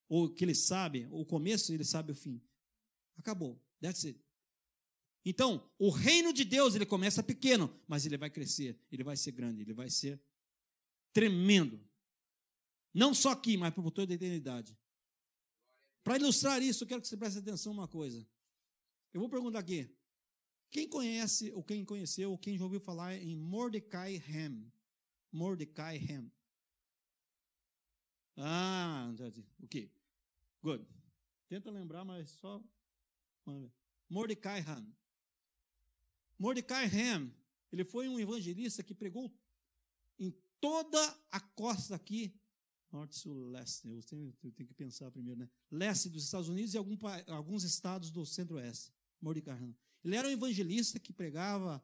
[0.07, 2.41] ou que ele sabe, o começo, ele sabe o fim.
[3.17, 3.61] Acabou.
[3.81, 4.19] That's it.
[5.23, 9.31] Então, o reino de Deus, ele começa pequeno, mas ele vai crescer, ele vai ser
[9.31, 10.21] grande, ele vai ser
[11.11, 11.83] tremendo.
[12.93, 14.77] Não só aqui, mas por toda a eternidade.
[16.03, 18.25] Para ilustrar isso, eu quero que você preste atenção uma coisa.
[19.11, 19.89] Eu vou perguntar aqui.
[20.69, 24.71] Quem conhece, ou quem conheceu, ou quem já ouviu falar em Mordecai Ham?
[25.31, 26.29] Mordecai Ham.
[28.37, 29.11] Ah,
[29.59, 29.89] o quê?
[30.61, 30.85] Good.
[31.47, 32.61] Tenta lembrar, mas só.
[34.09, 34.85] Mordecai Ham.
[36.37, 37.31] Mordecai Ham,
[37.71, 39.33] ele foi um evangelista que pregou
[40.19, 40.99] em toda
[41.31, 42.35] a costa aqui,
[42.91, 43.87] norte, sul, leste.
[43.87, 45.49] Eu tenho, eu tenho que pensar primeiro, né?
[45.71, 48.91] Leste dos Estados Unidos e algum, alguns estados do centro-oeste.
[49.21, 49.73] Mordecai Ham.
[50.03, 51.81] Ele era um evangelista que pregava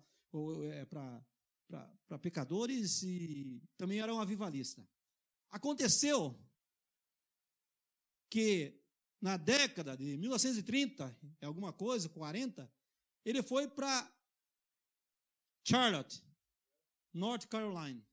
[0.74, 4.88] é, para pecadores e também era um avivalista.
[5.52, 6.40] Aconteceu
[8.30, 8.82] que
[9.22, 12.72] na década de 1930, alguma coisa, 40,
[13.24, 14.12] ele foi para
[15.64, 16.24] Charlotte,
[17.14, 18.04] North Carolina.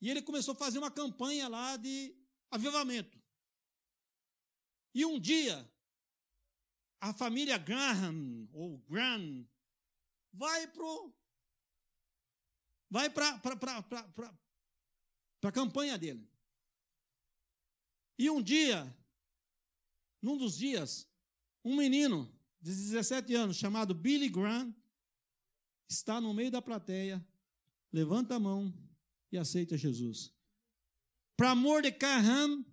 [0.00, 2.16] E ele começou a fazer uma campanha lá de
[2.50, 3.20] avivamento.
[4.94, 5.70] E um dia,
[7.00, 9.46] a família Graham, ou Graham,
[10.32, 11.14] vai pro
[12.88, 13.38] vai para
[15.48, 16.28] a campanha dele.
[18.18, 18.94] E um dia,
[20.20, 21.08] num dos dias,
[21.64, 24.74] um menino de 17 anos chamado Billy Graham
[25.88, 27.26] está no meio da plateia,
[27.92, 28.72] levanta a mão
[29.32, 30.32] e aceita Jesus.
[31.36, 32.64] Para Mordecai Ham,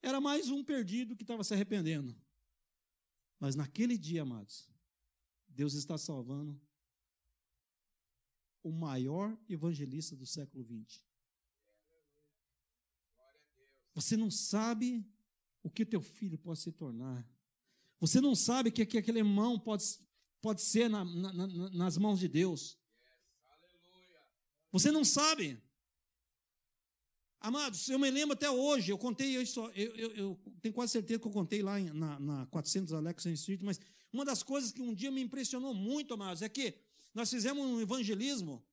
[0.00, 2.16] era mais um perdido que estava se arrependendo.
[3.38, 4.70] Mas naquele dia, amados,
[5.48, 6.60] Deus está salvando
[8.62, 11.04] o maior evangelista do século XX.
[13.94, 15.06] Você não sabe
[15.62, 17.26] o que teu filho pode se tornar.
[18.00, 19.84] Você não sabe que, que aquele irmão pode,
[20.40, 22.76] pode ser na, na, na, nas mãos de Deus.
[24.72, 25.62] Você não sabe.
[27.38, 31.18] Amados, eu me lembro até hoje, eu contei isso, eu, eu, eu tenho quase certeza
[31.18, 33.80] que eu contei lá na, na 400 Alexandre Street, mas
[34.12, 36.74] uma das coisas que um dia me impressionou muito, amados, é que
[37.12, 38.64] nós fizemos um evangelismo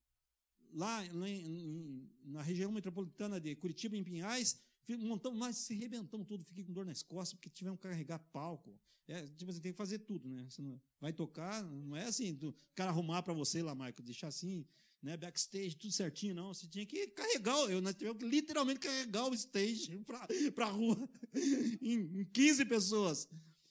[0.71, 6.63] lá, em, na região metropolitana de Curitiba, em Pinhais, montamos, mas se rebentamos tudo, fiquei
[6.63, 8.79] com dor nas costas, porque tivemos que carregar palco.
[9.07, 10.45] É, tipo assim, tem que fazer tudo, né?
[10.47, 14.27] Você não vai tocar, não é assim, o cara arrumar para você lá, Michael, deixar
[14.27, 14.65] assim,
[15.01, 16.53] né, backstage, tudo certinho, não.
[16.53, 19.97] Você tinha que carregar, eu, nós tivemos que literalmente carregar o stage
[20.53, 21.09] para a rua,
[21.81, 23.27] em, em 15 pessoas.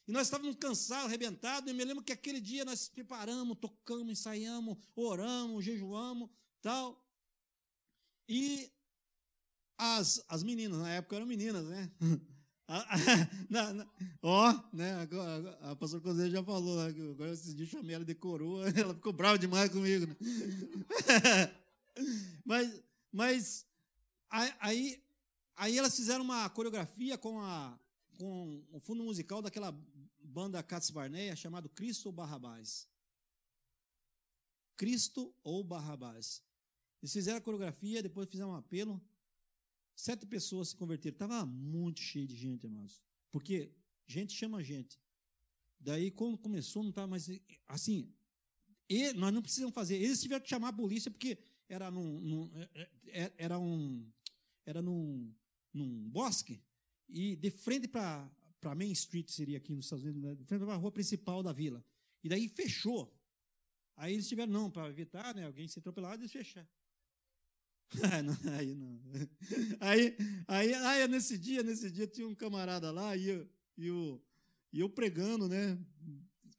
[0.09, 4.79] E nós estávamos cansados, arrebentados, e me lembro que aquele dia nós preparamos, tocamos, ensaiamos,
[4.97, 6.31] oramos, jejuamos,
[6.63, 7.05] tal.
[8.27, 8.73] E
[9.79, 11.91] as, as meninas, na época eram meninas, né?
[14.21, 15.09] Ó, né?
[15.63, 18.93] A, a pastora Cosé já falou, né, agora esses dias chamei ela de coroa, ela
[18.93, 20.07] ficou brava demais comigo.
[20.07, 20.17] Né?
[22.45, 23.67] mas, mas
[24.29, 25.03] aí,
[25.57, 27.79] aí elas fizeram uma coreografia com, a,
[28.19, 29.75] com o fundo musical daquela
[30.23, 32.87] banda Cats Barneia chamado Cristo ou Barrabás.
[34.77, 36.43] Cristo ou Barrabás.
[37.03, 39.01] Eles fizeram a coreografia, depois fizeram um apelo.
[39.99, 41.17] Sete pessoas se converteram.
[41.17, 43.03] Estava muito cheio de gente, irmãos.
[43.33, 43.75] Porque
[44.07, 44.97] gente chama gente.
[45.81, 47.29] Daí, quando começou, não estava mais.
[47.67, 48.15] Assim,
[48.89, 49.97] e nós não precisamos fazer.
[49.97, 51.37] Eles tiveram que chamar a polícia porque
[51.69, 52.91] era num, num é, é,
[53.23, 54.09] é, era um
[54.65, 55.35] era num,
[55.75, 56.63] num bosque
[57.09, 58.31] e de frente para
[58.61, 61.43] para Main Street seria aqui nos Estados Unidos, né, de frente para a rua principal
[61.43, 61.85] da vila.
[62.23, 63.13] E daí fechou.
[63.97, 66.69] Aí eles tiveram não para evitar, né, alguém ser atropelado, eles fecharam.
[68.59, 69.01] aí não.
[69.81, 74.23] Aí, aí, aí, nesse dia, nesse dia tinha um camarada lá e eu, e eu,
[74.73, 75.79] e eu pregando, né?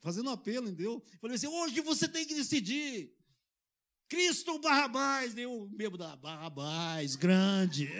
[0.02, 1.04] Fazendo um apelo, entendeu?
[1.22, 3.14] Falei assim: hoje você tem que decidir.
[4.08, 5.36] Cristo Barrabás?
[5.36, 7.88] Deu mesmo da Barrabás, grande.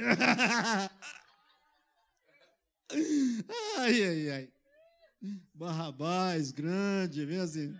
[3.78, 4.52] ai, ai, ai.
[5.54, 7.76] Barrabás, grande, vem assim.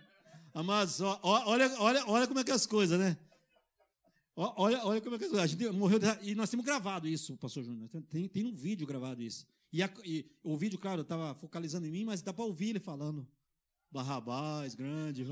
[0.54, 3.16] Amados, olha, olha, olha como é que é as coisas, né?
[4.56, 5.98] Olha, olha como é que é A gente morreu.
[6.22, 7.90] E nós temos gravado isso, pastor Júnior.
[8.08, 9.46] Tem, tem um vídeo gravado isso.
[9.70, 12.80] E, a, e o vídeo, claro, estava focalizando em mim, mas dá para ouvir ele
[12.80, 13.28] falando.
[13.90, 15.26] Barrabás, grande.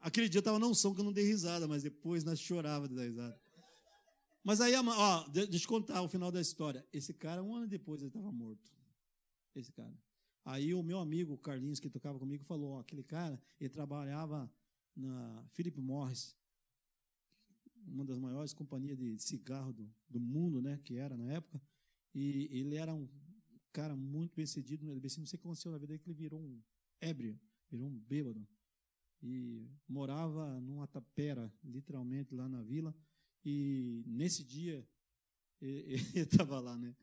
[0.00, 2.94] Aquele dia estava não som que eu não dei risada, mas depois nós chorava de
[2.94, 3.40] dar risada.
[4.42, 6.84] Mas aí, ó, deixa eu contar o final da história.
[6.92, 8.72] Esse cara, um ano depois, ele estava morto.
[9.54, 9.96] Esse cara.
[10.44, 14.50] Aí o meu amigo, Carlinhos, que tocava comigo, falou: ó, aquele cara, ele trabalhava
[14.94, 16.36] na Philip Morris,
[17.86, 21.60] uma das maiores companhias de cigarro do, do mundo, né, que era na época.
[22.14, 23.08] E ele era um
[23.72, 25.20] cara muito bem cedido no LBC.
[25.20, 26.62] Não sei o que aconteceu na vida dele, que ele virou um
[27.00, 27.38] ébrio,
[27.70, 28.46] virou um bêbado.
[29.22, 32.94] E morava numa tapera, literalmente, lá na vila.
[33.44, 34.86] E nesse dia,
[35.60, 36.94] ele estava lá, né?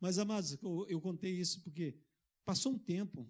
[0.00, 1.96] Mas, amados, eu contei isso porque
[2.44, 3.28] passou um tempo,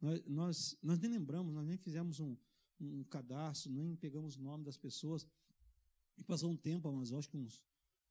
[0.00, 2.36] nós, nós, nós nem lembramos, nós nem fizemos um,
[2.80, 5.26] um cadastro, nem pegamos o nome das pessoas.
[6.16, 7.62] E passou um tempo, mas acho que uns,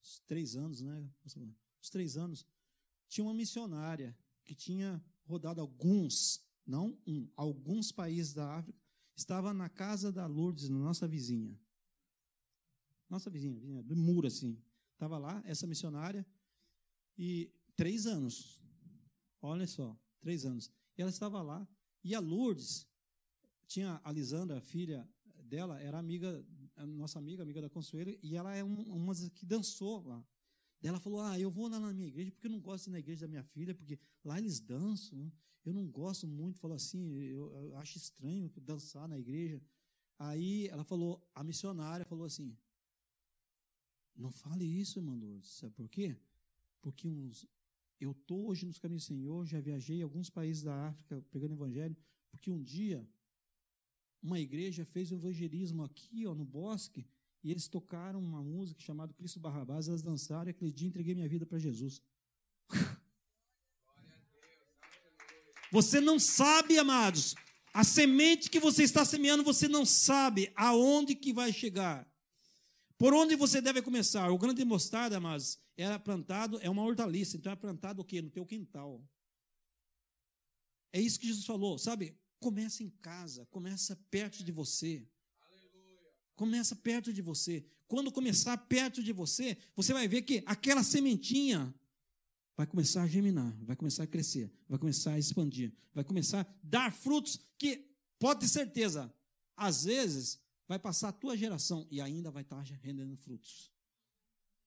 [0.02, 1.10] uns, três anos, né?
[1.26, 2.46] Uns três anos.
[3.08, 8.80] Tinha uma missionária que tinha rodado alguns, não um, alguns países da África,
[9.16, 11.60] estava na casa da Lourdes, na nossa vizinha.
[13.10, 14.58] Nossa vizinha, vizinha do muro assim.
[14.94, 16.26] Estava lá, essa missionária,
[17.18, 18.64] e três anos.
[19.42, 20.72] Olha só, três anos.
[20.98, 21.68] E ela estava lá,
[22.04, 22.88] e a Lourdes,
[23.68, 25.08] tinha a Lisandra, a filha
[25.44, 30.02] dela, era amiga, a nossa amiga, amiga da Consuelo, e ela é uma que dançou
[30.04, 30.26] lá.
[30.84, 32.94] Ela falou: Ah, eu vou lá na minha igreja porque eu não gosto de ir
[32.94, 35.32] na igreja da minha filha, porque lá eles dançam.
[35.64, 36.60] Eu não gosto muito.
[36.60, 39.62] Falou assim: eu, eu acho estranho dançar na igreja.
[40.18, 42.58] Aí ela falou: A missionária falou assim:
[44.16, 45.20] Não fale isso, irmã.
[45.44, 46.18] Sabe por quê?
[46.82, 47.46] Porque uns,
[48.00, 51.54] eu estou hoje nos caminhos do Senhor, já viajei em alguns países da África pregando
[51.54, 51.96] evangelho,
[52.32, 53.08] porque um dia
[54.22, 57.08] uma igreja fez um evangelismo aqui ó, no bosque
[57.44, 61.28] e eles tocaram uma música chamada Cristo Barrabás, elas dançaram e aquele dia entreguei minha
[61.28, 62.02] vida para Jesus.
[65.72, 67.34] Você não sabe, amados,
[67.74, 72.06] a semente que você está semeando, você não sabe aonde que vai chegar.
[72.98, 74.30] Por onde você deve começar?
[74.30, 78.22] O grande mostarda, amados, era plantado, é uma hortaliça, então é plantado o quê?
[78.22, 79.02] No teu quintal.
[80.92, 82.20] É isso que Jesus falou, sabe?
[82.42, 85.08] Começa em casa, começa perto de você.
[86.36, 87.64] Começa perto de você.
[87.88, 91.72] Quando começar perto de você, você vai ver que aquela sementinha
[92.58, 96.48] vai começar a germinar, vai começar a crescer, vai começar a expandir, vai começar a
[96.64, 99.14] dar frutos que, pode ter certeza,
[99.56, 103.72] às vezes vai passar a tua geração e ainda vai estar rendendo frutos.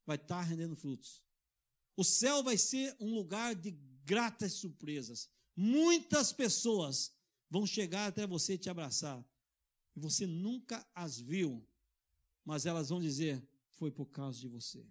[0.06, 1.24] Vai estar rendendo frutos.
[1.96, 3.72] O céu vai ser um lugar de
[4.04, 5.28] gratas surpresas.
[5.56, 7.12] Muitas pessoas
[7.50, 9.24] vão chegar até você te abraçar
[9.96, 11.66] e você nunca as viu,
[12.44, 14.86] mas elas vão dizer: foi por causa de você.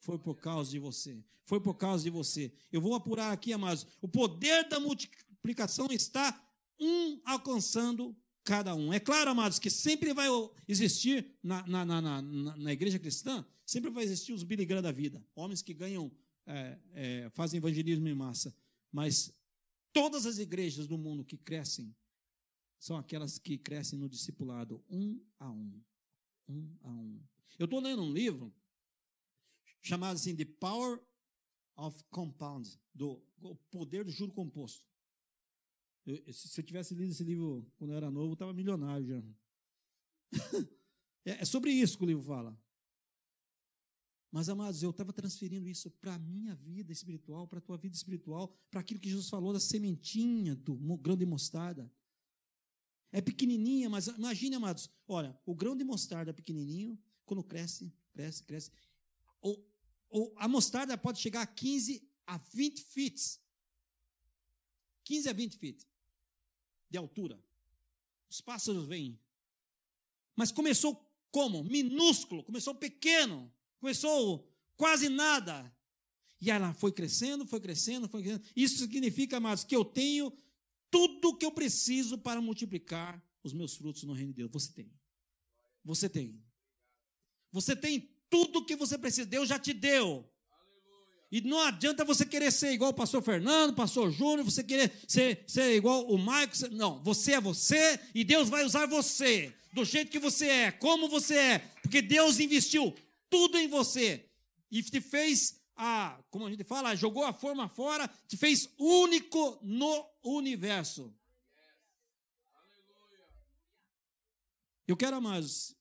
[0.00, 1.22] Foi por causa de você.
[1.44, 2.52] Foi por causa de você.
[2.72, 3.86] Eu vou apurar aqui, amados.
[4.00, 6.40] O poder da multiplicação está
[6.78, 8.92] um alcançando cada um.
[8.92, 10.28] É claro, amados, que sempre vai
[10.66, 14.92] existir na, na, na, na, na igreja cristã, sempre vai existir os Billy Graham da
[14.92, 15.22] vida.
[15.34, 16.10] Homens que ganham,
[16.46, 18.54] é, é, fazem evangelismo em massa.
[18.90, 19.32] Mas
[19.92, 21.94] todas as igrejas do mundo que crescem
[22.78, 25.82] são aquelas que crescem no discipulado, um a um.
[26.48, 27.22] Um a um.
[27.58, 28.54] Eu estou lendo um livro
[29.82, 31.00] chamado assim The Power
[31.76, 34.86] of Compound, do o poder do juro composto.
[36.06, 39.22] Eu, se eu tivesse lido esse livro quando eu era novo, eu estava milionário já.
[41.24, 42.58] é, é sobre isso que o livro fala.
[44.30, 47.96] Mas, amados, eu estava transferindo isso para a minha vida espiritual, para a tua vida
[47.96, 51.90] espiritual, para aquilo que Jesus falou da sementinha do grão de mostarda.
[53.10, 58.70] É pequenininha, mas imagine, amados, olha, o grão de mostarda pequenininho, quando cresce, cresce, cresce,
[59.40, 59.68] ou,
[60.08, 63.40] ou a mostarda pode chegar a 15 a 20 feet.
[65.04, 65.86] 15 a 20 feet.
[66.88, 67.42] de altura.
[68.28, 69.18] Os pássaros vêm.
[70.36, 70.94] Mas começou
[71.32, 71.64] como?
[71.64, 75.74] Minúsculo, começou pequeno, começou quase nada.
[76.40, 78.44] E ela foi crescendo, foi crescendo, foi crescendo.
[78.54, 80.32] Isso significa, amados, que eu tenho
[80.90, 84.50] tudo que eu preciso para multiplicar os meus frutos no reino de Deus.
[84.52, 84.92] Você tem.
[85.84, 86.42] Você tem.
[87.52, 89.26] Você tem tudo que você precisa.
[89.26, 90.26] Deus já te deu.
[91.32, 94.92] E não adianta você querer ser igual o pastor Fernando, o pastor Júnior, você querer
[95.06, 96.54] ser, ser igual o Maico.
[96.72, 101.08] Não, você é você e Deus vai usar você do jeito que você é, como
[101.08, 102.92] você é, porque Deus investiu
[103.30, 104.28] tudo em você
[104.70, 109.58] e te fez a, como a gente fala, jogou a forma fora, te fez único
[109.62, 111.14] no universo.
[114.86, 115.74] Eu quero, amados,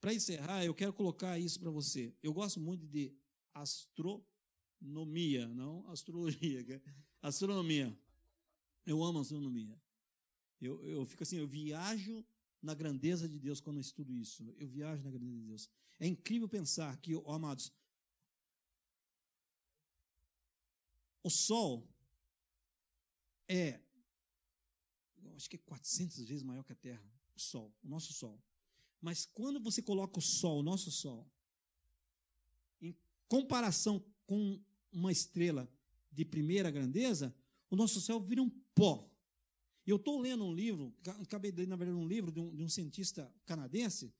[0.00, 2.12] para encerrar, eu quero colocar isso para você.
[2.22, 3.14] Eu gosto muito de
[3.54, 6.80] astronomia, não astrologia, é
[7.22, 7.96] astronomia.
[8.84, 9.80] Eu amo astronomia.
[10.60, 12.24] Eu, eu fico assim, eu viajo
[12.66, 14.52] na grandeza de Deus quando eu estudo isso.
[14.58, 15.70] Eu viajo na grandeza de Deus.
[16.00, 17.72] É incrível pensar que, oh, amados,
[21.22, 21.88] o Sol
[23.48, 23.80] é,
[25.36, 28.42] acho que é 400 vezes maior que a Terra, o Sol, o nosso Sol.
[29.00, 31.30] Mas quando você coloca o Sol, o nosso Sol,
[32.80, 32.94] em
[33.28, 34.60] comparação com
[34.92, 35.70] uma estrela
[36.10, 37.32] de primeira grandeza,
[37.70, 39.08] o nosso céu vira um pó.
[39.86, 42.62] Eu estou lendo um livro, acabei de ler, na verdade, um livro de um, de
[42.62, 44.12] um cientista canadense,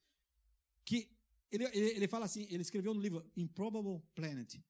[0.85, 1.11] que
[1.51, 4.61] ele, ele, ele, fala assim, ele escreveu no livro Improbable Planet.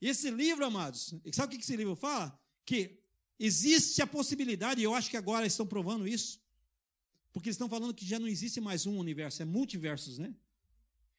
[0.00, 2.38] Esse livro, amados, sabe o que esse livro fala?
[2.64, 2.98] Que
[3.38, 6.40] existe a possibilidade, e eu acho que agora estão provando isso,
[7.32, 10.34] porque eles estão falando que já não existe mais um universo, é multiversos, né?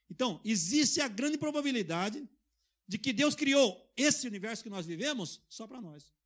[0.09, 2.27] Então, existe a grande probabilidade
[2.87, 6.16] de que Deus criou esse universo que nós vivemos só para nós.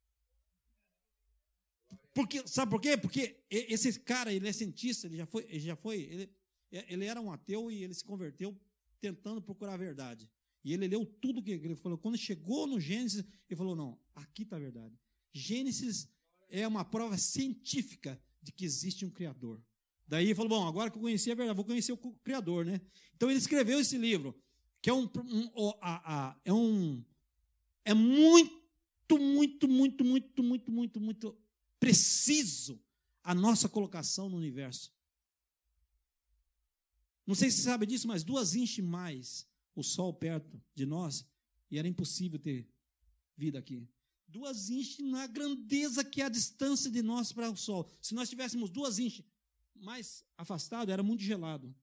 [2.14, 2.96] Porque, sabe por quê?
[2.96, 6.30] Porque esse cara, ele é cientista, ele já foi, ele já foi, ele,
[6.70, 8.58] ele era um ateu e ele se converteu
[9.00, 10.30] tentando procurar a verdade.
[10.64, 11.98] E ele leu tudo que ele falou.
[11.98, 14.96] Quando chegou no Gênesis, ele falou: não, aqui está a verdade.
[15.32, 16.08] Gênesis
[16.48, 19.62] é uma prova científica de que existe um Criador.
[20.06, 22.80] Daí ele falou: bom, agora que eu conheci a verdade, vou conhecer o Criador, né?
[23.16, 24.38] Então ele escreveu esse livro,
[24.80, 27.02] que é um, um a, a, é um
[27.84, 31.41] é muito, muito, muito, muito, muito, muito, muito
[31.82, 32.80] preciso
[33.24, 34.94] a nossa colocação no universo.
[37.26, 41.26] Não sei se você sabe disso, mas duas inches mais o Sol perto de nós
[41.68, 42.70] e era impossível ter
[43.36, 43.88] vida aqui.
[44.28, 47.90] Duas inches na grandeza que é a distância de nós para o Sol.
[48.00, 49.24] Se nós tivéssemos duas inches
[49.74, 51.74] mais afastado, era muito gelado.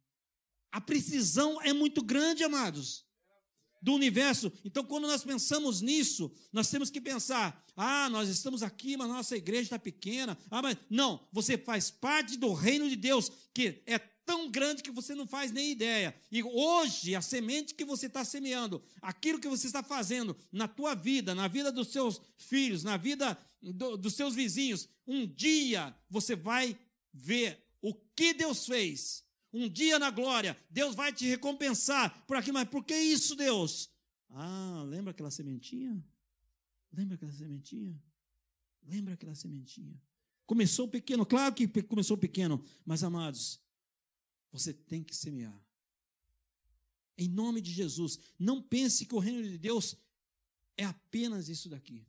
[0.72, 3.06] A precisão é muito grande, amados
[3.82, 4.52] do universo.
[4.64, 9.38] Então, quando nós pensamos nisso, nós temos que pensar: ah, nós estamos aqui, mas nossa
[9.38, 10.38] igreja está pequena.
[10.50, 14.92] Ah, mas não, você faz parte do reino de Deus, que é tão grande que
[14.92, 16.16] você não faz nem ideia.
[16.32, 20.94] E hoje, a semente que você está semeando, aquilo que você está fazendo na tua
[20.94, 26.36] vida, na vida dos seus filhos, na vida do, dos seus vizinhos, um dia você
[26.36, 26.78] vai
[27.12, 32.52] ver o que Deus fez um dia na glória, Deus vai te recompensar por aqui,
[32.52, 33.90] mas por que isso, Deus?
[34.30, 36.04] Ah, lembra aquela sementinha?
[36.92, 38.02] Lembra aquela sementinha?
[38.84, 40.00] Lembra aquela sementinha?
[40.46, 43.60] Começou pequeno, claro que começou pequeno, mas amados,
[44.52, 45.64] você tem que semear.
[47.18, 49.96] Em nome de Jesus, não pense que o reino de Deus
[50.78, 52.08] é apenas isso daqui.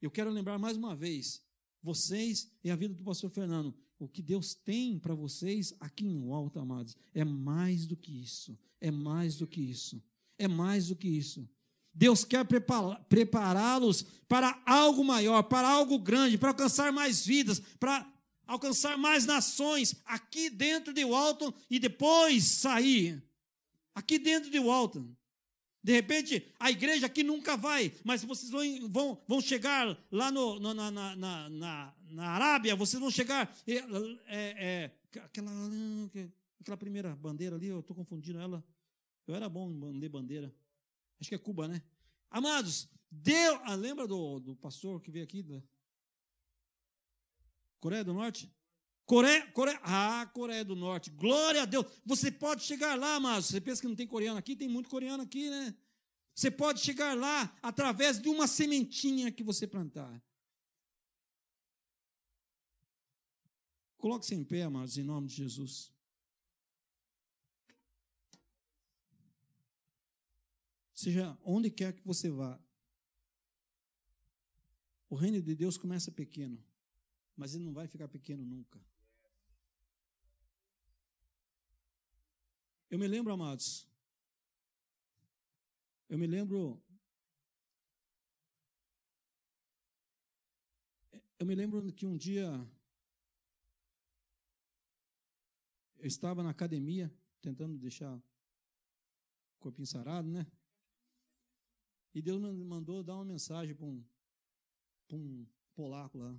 [0.00, 1.42] Eu quero lembrar mais uma vez,
[1.82, 6.30] vocês e a vida do pastor Fernando, o que Deus tem para vocês aqui em
[6.30, 8.56] alto, amados, é mais do que isso.
[8.80, 10.02] É mais do que isso.
[10.38, 11.48] É mais do que isso.
[11.92, 12.46] Deus quer
[13.08, 18.08] prepará-los para algo maior, para algo grande, para alcançar mais vidas, para
[18.46, 23.20] alcançar mais nações aqui dentro de Walton e depois sair.
[23.94, 25.10] Aqui dentro de Walton.
[25.82, 30.58] De repente, a igreja aqui nunca vai, mas vocês vão, vão, vão chegar lá no,
[30.58, 33.56] no na, na, na, na, Arábia, vocês vão chegar.
[33.66, 33.74] É,
[34.26, 34.90] é,
[35.24, 35.50] aquela,
[36.60, 38.64] aquela primeira bandeira ali, eu estou confundindo ela.
[39.26, 40.54] Eu era bom em ler bandeira.
[41.20, 41.82] Acho que é Cuba, né?
[42.30, 43.60] Amados, Deus.
[43.64, 45.42] Ah, lembra do, do pastor que veio aqui?
[45.42, 45.62] Da
[47.80, 48.52] Coreia do Norte?
[49.08, 51.86] Coreia, Coreia, ah, Coreia do Norte, glória a Deus.
[52.04, 54.54] Você pode chegar lá, mas você pensa que não tem coreano aqui?
[54.54, 55.74] Tem muito coreano aqui, né?
[56.34, 60.22] Você pode chegar lá através de uma sementinha que você plantar.
[63.96, 65.90] Coloque-se em pé, amados, em nome de Jesus.
[70.92, 72.60] Seja onde quer que você vá,
[75.08, 76.62] o reino de Deus começa pequeno
[77.38, 78.84] mas ele não vai ficar pequeno nunca.
[82.90, 83.86] Eu me lembro, amados,
[86.08, 86.82] eu me lembro.
[91.38, 92.48] Eu me lembro que um dia
[95.98, 97.12] eu estava na academia,
[97.42, 98.22] tentando deixar o
[99.58, 100.46] corpinho sarado, né?
[102.14, 104.02] E Deus me mandou dar uma mensagem para um,
[105.12, 106.32] um polaco lá.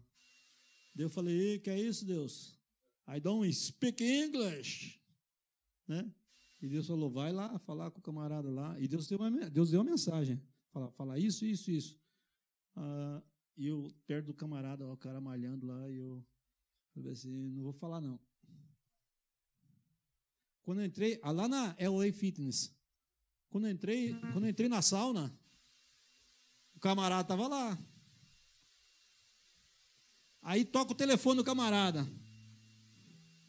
[0.96, 2.60] Daí eu falei, que é isso, Deus?
[3.08, 5.00] I don't speak English.
[5.88, 6.12] Né?
[6.62, 8.78] E Deus falou, vai lá falar com o camarada lá.
[8.80, 10.42] E Deus deu uma, Deus deu uma mensagem.
[10.72, 12.00] Fala, fala isso, isso, isso.
[12.76, 13.22] Ah,
[13.58, 16.26] e eu, perto do camarada, o cara malhando lá, e eu
[16.94, 18.20] falei assim, não vou falar não.
[20.64, 22.76] Quando eu entrei, ah, lá na LA Fitness,
[23.50, 25.34] quando eu entrei, quando eu entrei na sauna,
[26.76, 27.78] o camarada estava lá.
[30.42, 32.08] Aí toca o telefone do camarada.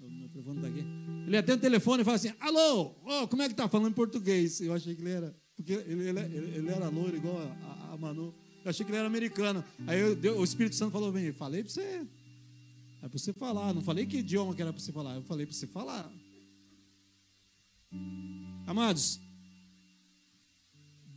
[0.01, 0.83] O telefone tá aqui.
[1.31, 3.69] Ele atende o telefone e fala assim: Alô, oh, como é que tá?
[3.69, 4.61] Falando em português.
[4.61, 5.33] Eu achei que ele era.
[5.55, 6.21] Porque ele, ele,
[6.57, 8.35] ele, era loiro, igual a, a, Manu.
[8.65, 9.65] Eu achei que ele era americano.
[9.87, 12.05] Aí eu, o Espírito Santo falou: Vem, falei para você.
[13.01, 13.73] É para você falar.
[13.73, 15.15] Não falei que idioma que era para você falar.
[15.15, 16.13] Eu falei para você falar.
[18.67, 19.21] Amados,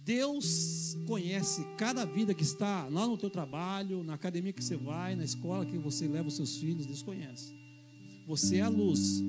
[0.05, 5.15] Deus conhece cada vida que está lá no teu trabalho, na academia que você vai,
[5.15, 7.51] na escola que você leva os seus filhos, Deus conhece.
[8.27, 9.23] Você é a luz.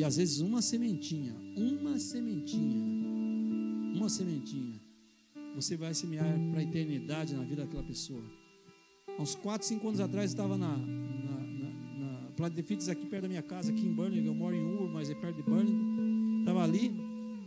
[0.00, 2.86] E às vezes uma sementinha, uma sementinha,
[3.94, 4.80] uma sementinha,
[5.54, 8.24] você vai semear para a eternidade na vida daquela pessoa.
[9.18, 13.04] Há uns 4, 5 anos atrás, estava na, na, na, na Plaza de Fitness aqui
[13.04, 14.26] perto da minha casa, aqui em Burlingame.
[14.28, 16.38] Eu moro em Ur, mas é perto de Burlingame.
[16.40, 16.92] Estava ali.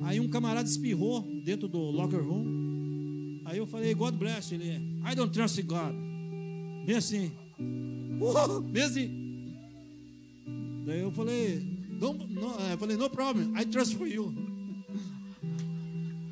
[0.02, 3.42] Aí um camarada espirrou dentro do locker room.
[3.46, 4.54] Aí eu falei, God bless.
[4.54, 4.76] Ele,
[5.12, 5.96] I don't trust God.
[6.86, 7.32] Bem assim.
[7.60, 9.24] Uh, bem assim.
[10.86, 14.34] Daí eu falei, no, no, eu falei, no problem, I trust for you.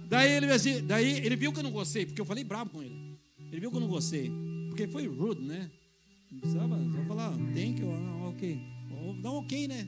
[0.07, 2.84] Daí ele, assim, daí ele viu que eu não gostei, porque eu falei bravo com
[2.84, 3.18] ele.
[3.51, 4.32] Ele viu que eu não gostei,
[4.70, 5.72] porque foi rude, né?
[6.32, 8.59] Não precisava só falar, thank you, não, ok.
[9.22, 9.88] Dá um ok, né?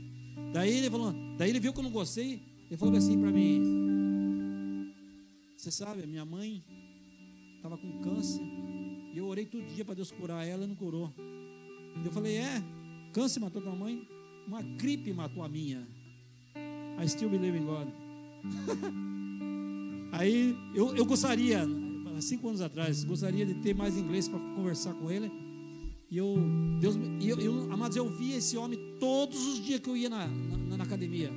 [0.53, 2.41] Daí ele falou, daí ele viu que eu não gostei,
[2.73, 4.91] ele falou assim para mim:
[5.55, 6.63] Você sabe, minha mãe
[7.55, 8.41] estava com câncer.
[9.13, 11.13] E eu orei todo dia para Deus curar ela e não curou.
[12.03, 12.63] Eu falei: É,
[13.11, 14.07] câncer matou tua mãe?
[14.47, 15.87] Uma gripe matou a minha.
[17.01, 17.87] I still believe in God.
[20.13, 21.65] Aí eu, eu gostaria,
[22.15, 25.31] há cinco anos atrás, gostaria de ter mais inglês para conversar com ele.
[26.11, 26.37] E eu,
[26.79, 30.27] Deus, eu, eu, amados, eu via esse homem todos os dias que eu ia na,
[30.27, 31.31] na, na academia.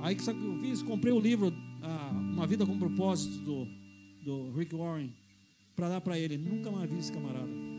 [0.00, 0.82] Aí que sabe o que eu fiz?
[0.82, 3.68] Comprei o livro ah, Uma Vida com Propósito do,
[4.24, 5.14] do Rick Warren
[5.76, 6.36] para dar para ele.
[6.36, 7.69] Nunca mais vi esse camarada.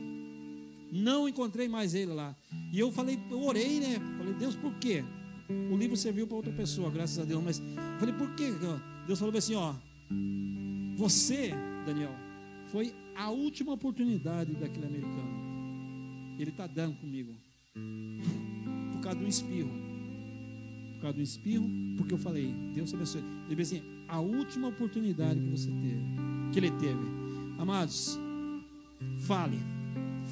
[0.91, 2.35] Não encontrei mais ele lá.
[2.71, 3.99] E eu falei, eu orei, né?
[4.17, 5.03] Falei, Deus, por quê?
[5.71, 7.41] O livro serviu para outra pessoa, graças a Deus.
[7.43, 7.61] Mas
[7.99, 8.51] falei, por quê?
[9.07, 9.73] Deus falou assim, ó.
[10.97, 11.51] Você,
[11.85, 12.13] Daniel,
[12.67, 15.41] foi a última oportunidade daquele americano.
[16.37, 17.33] Ele está dando comigo.
[18.91, 19.71] Por causa do espirro.
[20.95, 21.67] Por causa do espirro,
[21.97, 23.23] porque eu falei, Deus te abençoe.
[23.47, 26.03] Ele disse assim, a última oportunidade que você teve,
[26.51, 27.01] que ele teve.
[27.57, 28.19] Amados,
[29.19, 29.57] fale,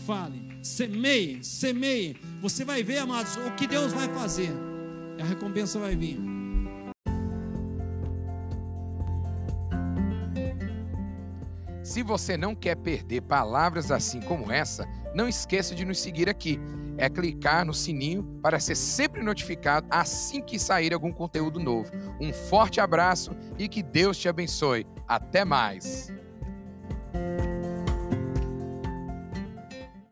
[0.06, 2.16] fale, semeie, semeie.
[2.42, 4.52] Você vai ver, amados, o que Deus vai fazer.
[5.20, 6.20] A recompensa vai vir.
[11.84, 16.60] Se você não quer perder palavras assim como essa, não esqueça de nos seguir aqui.
[16.98, 21.90] É clicar no sininho para ser sempre notificado assim que sair algum conteúdo novo.
[22.22, 24.86] Um forte abraço e que Deus te abençoe.
[25.08, 26.19] Até mais!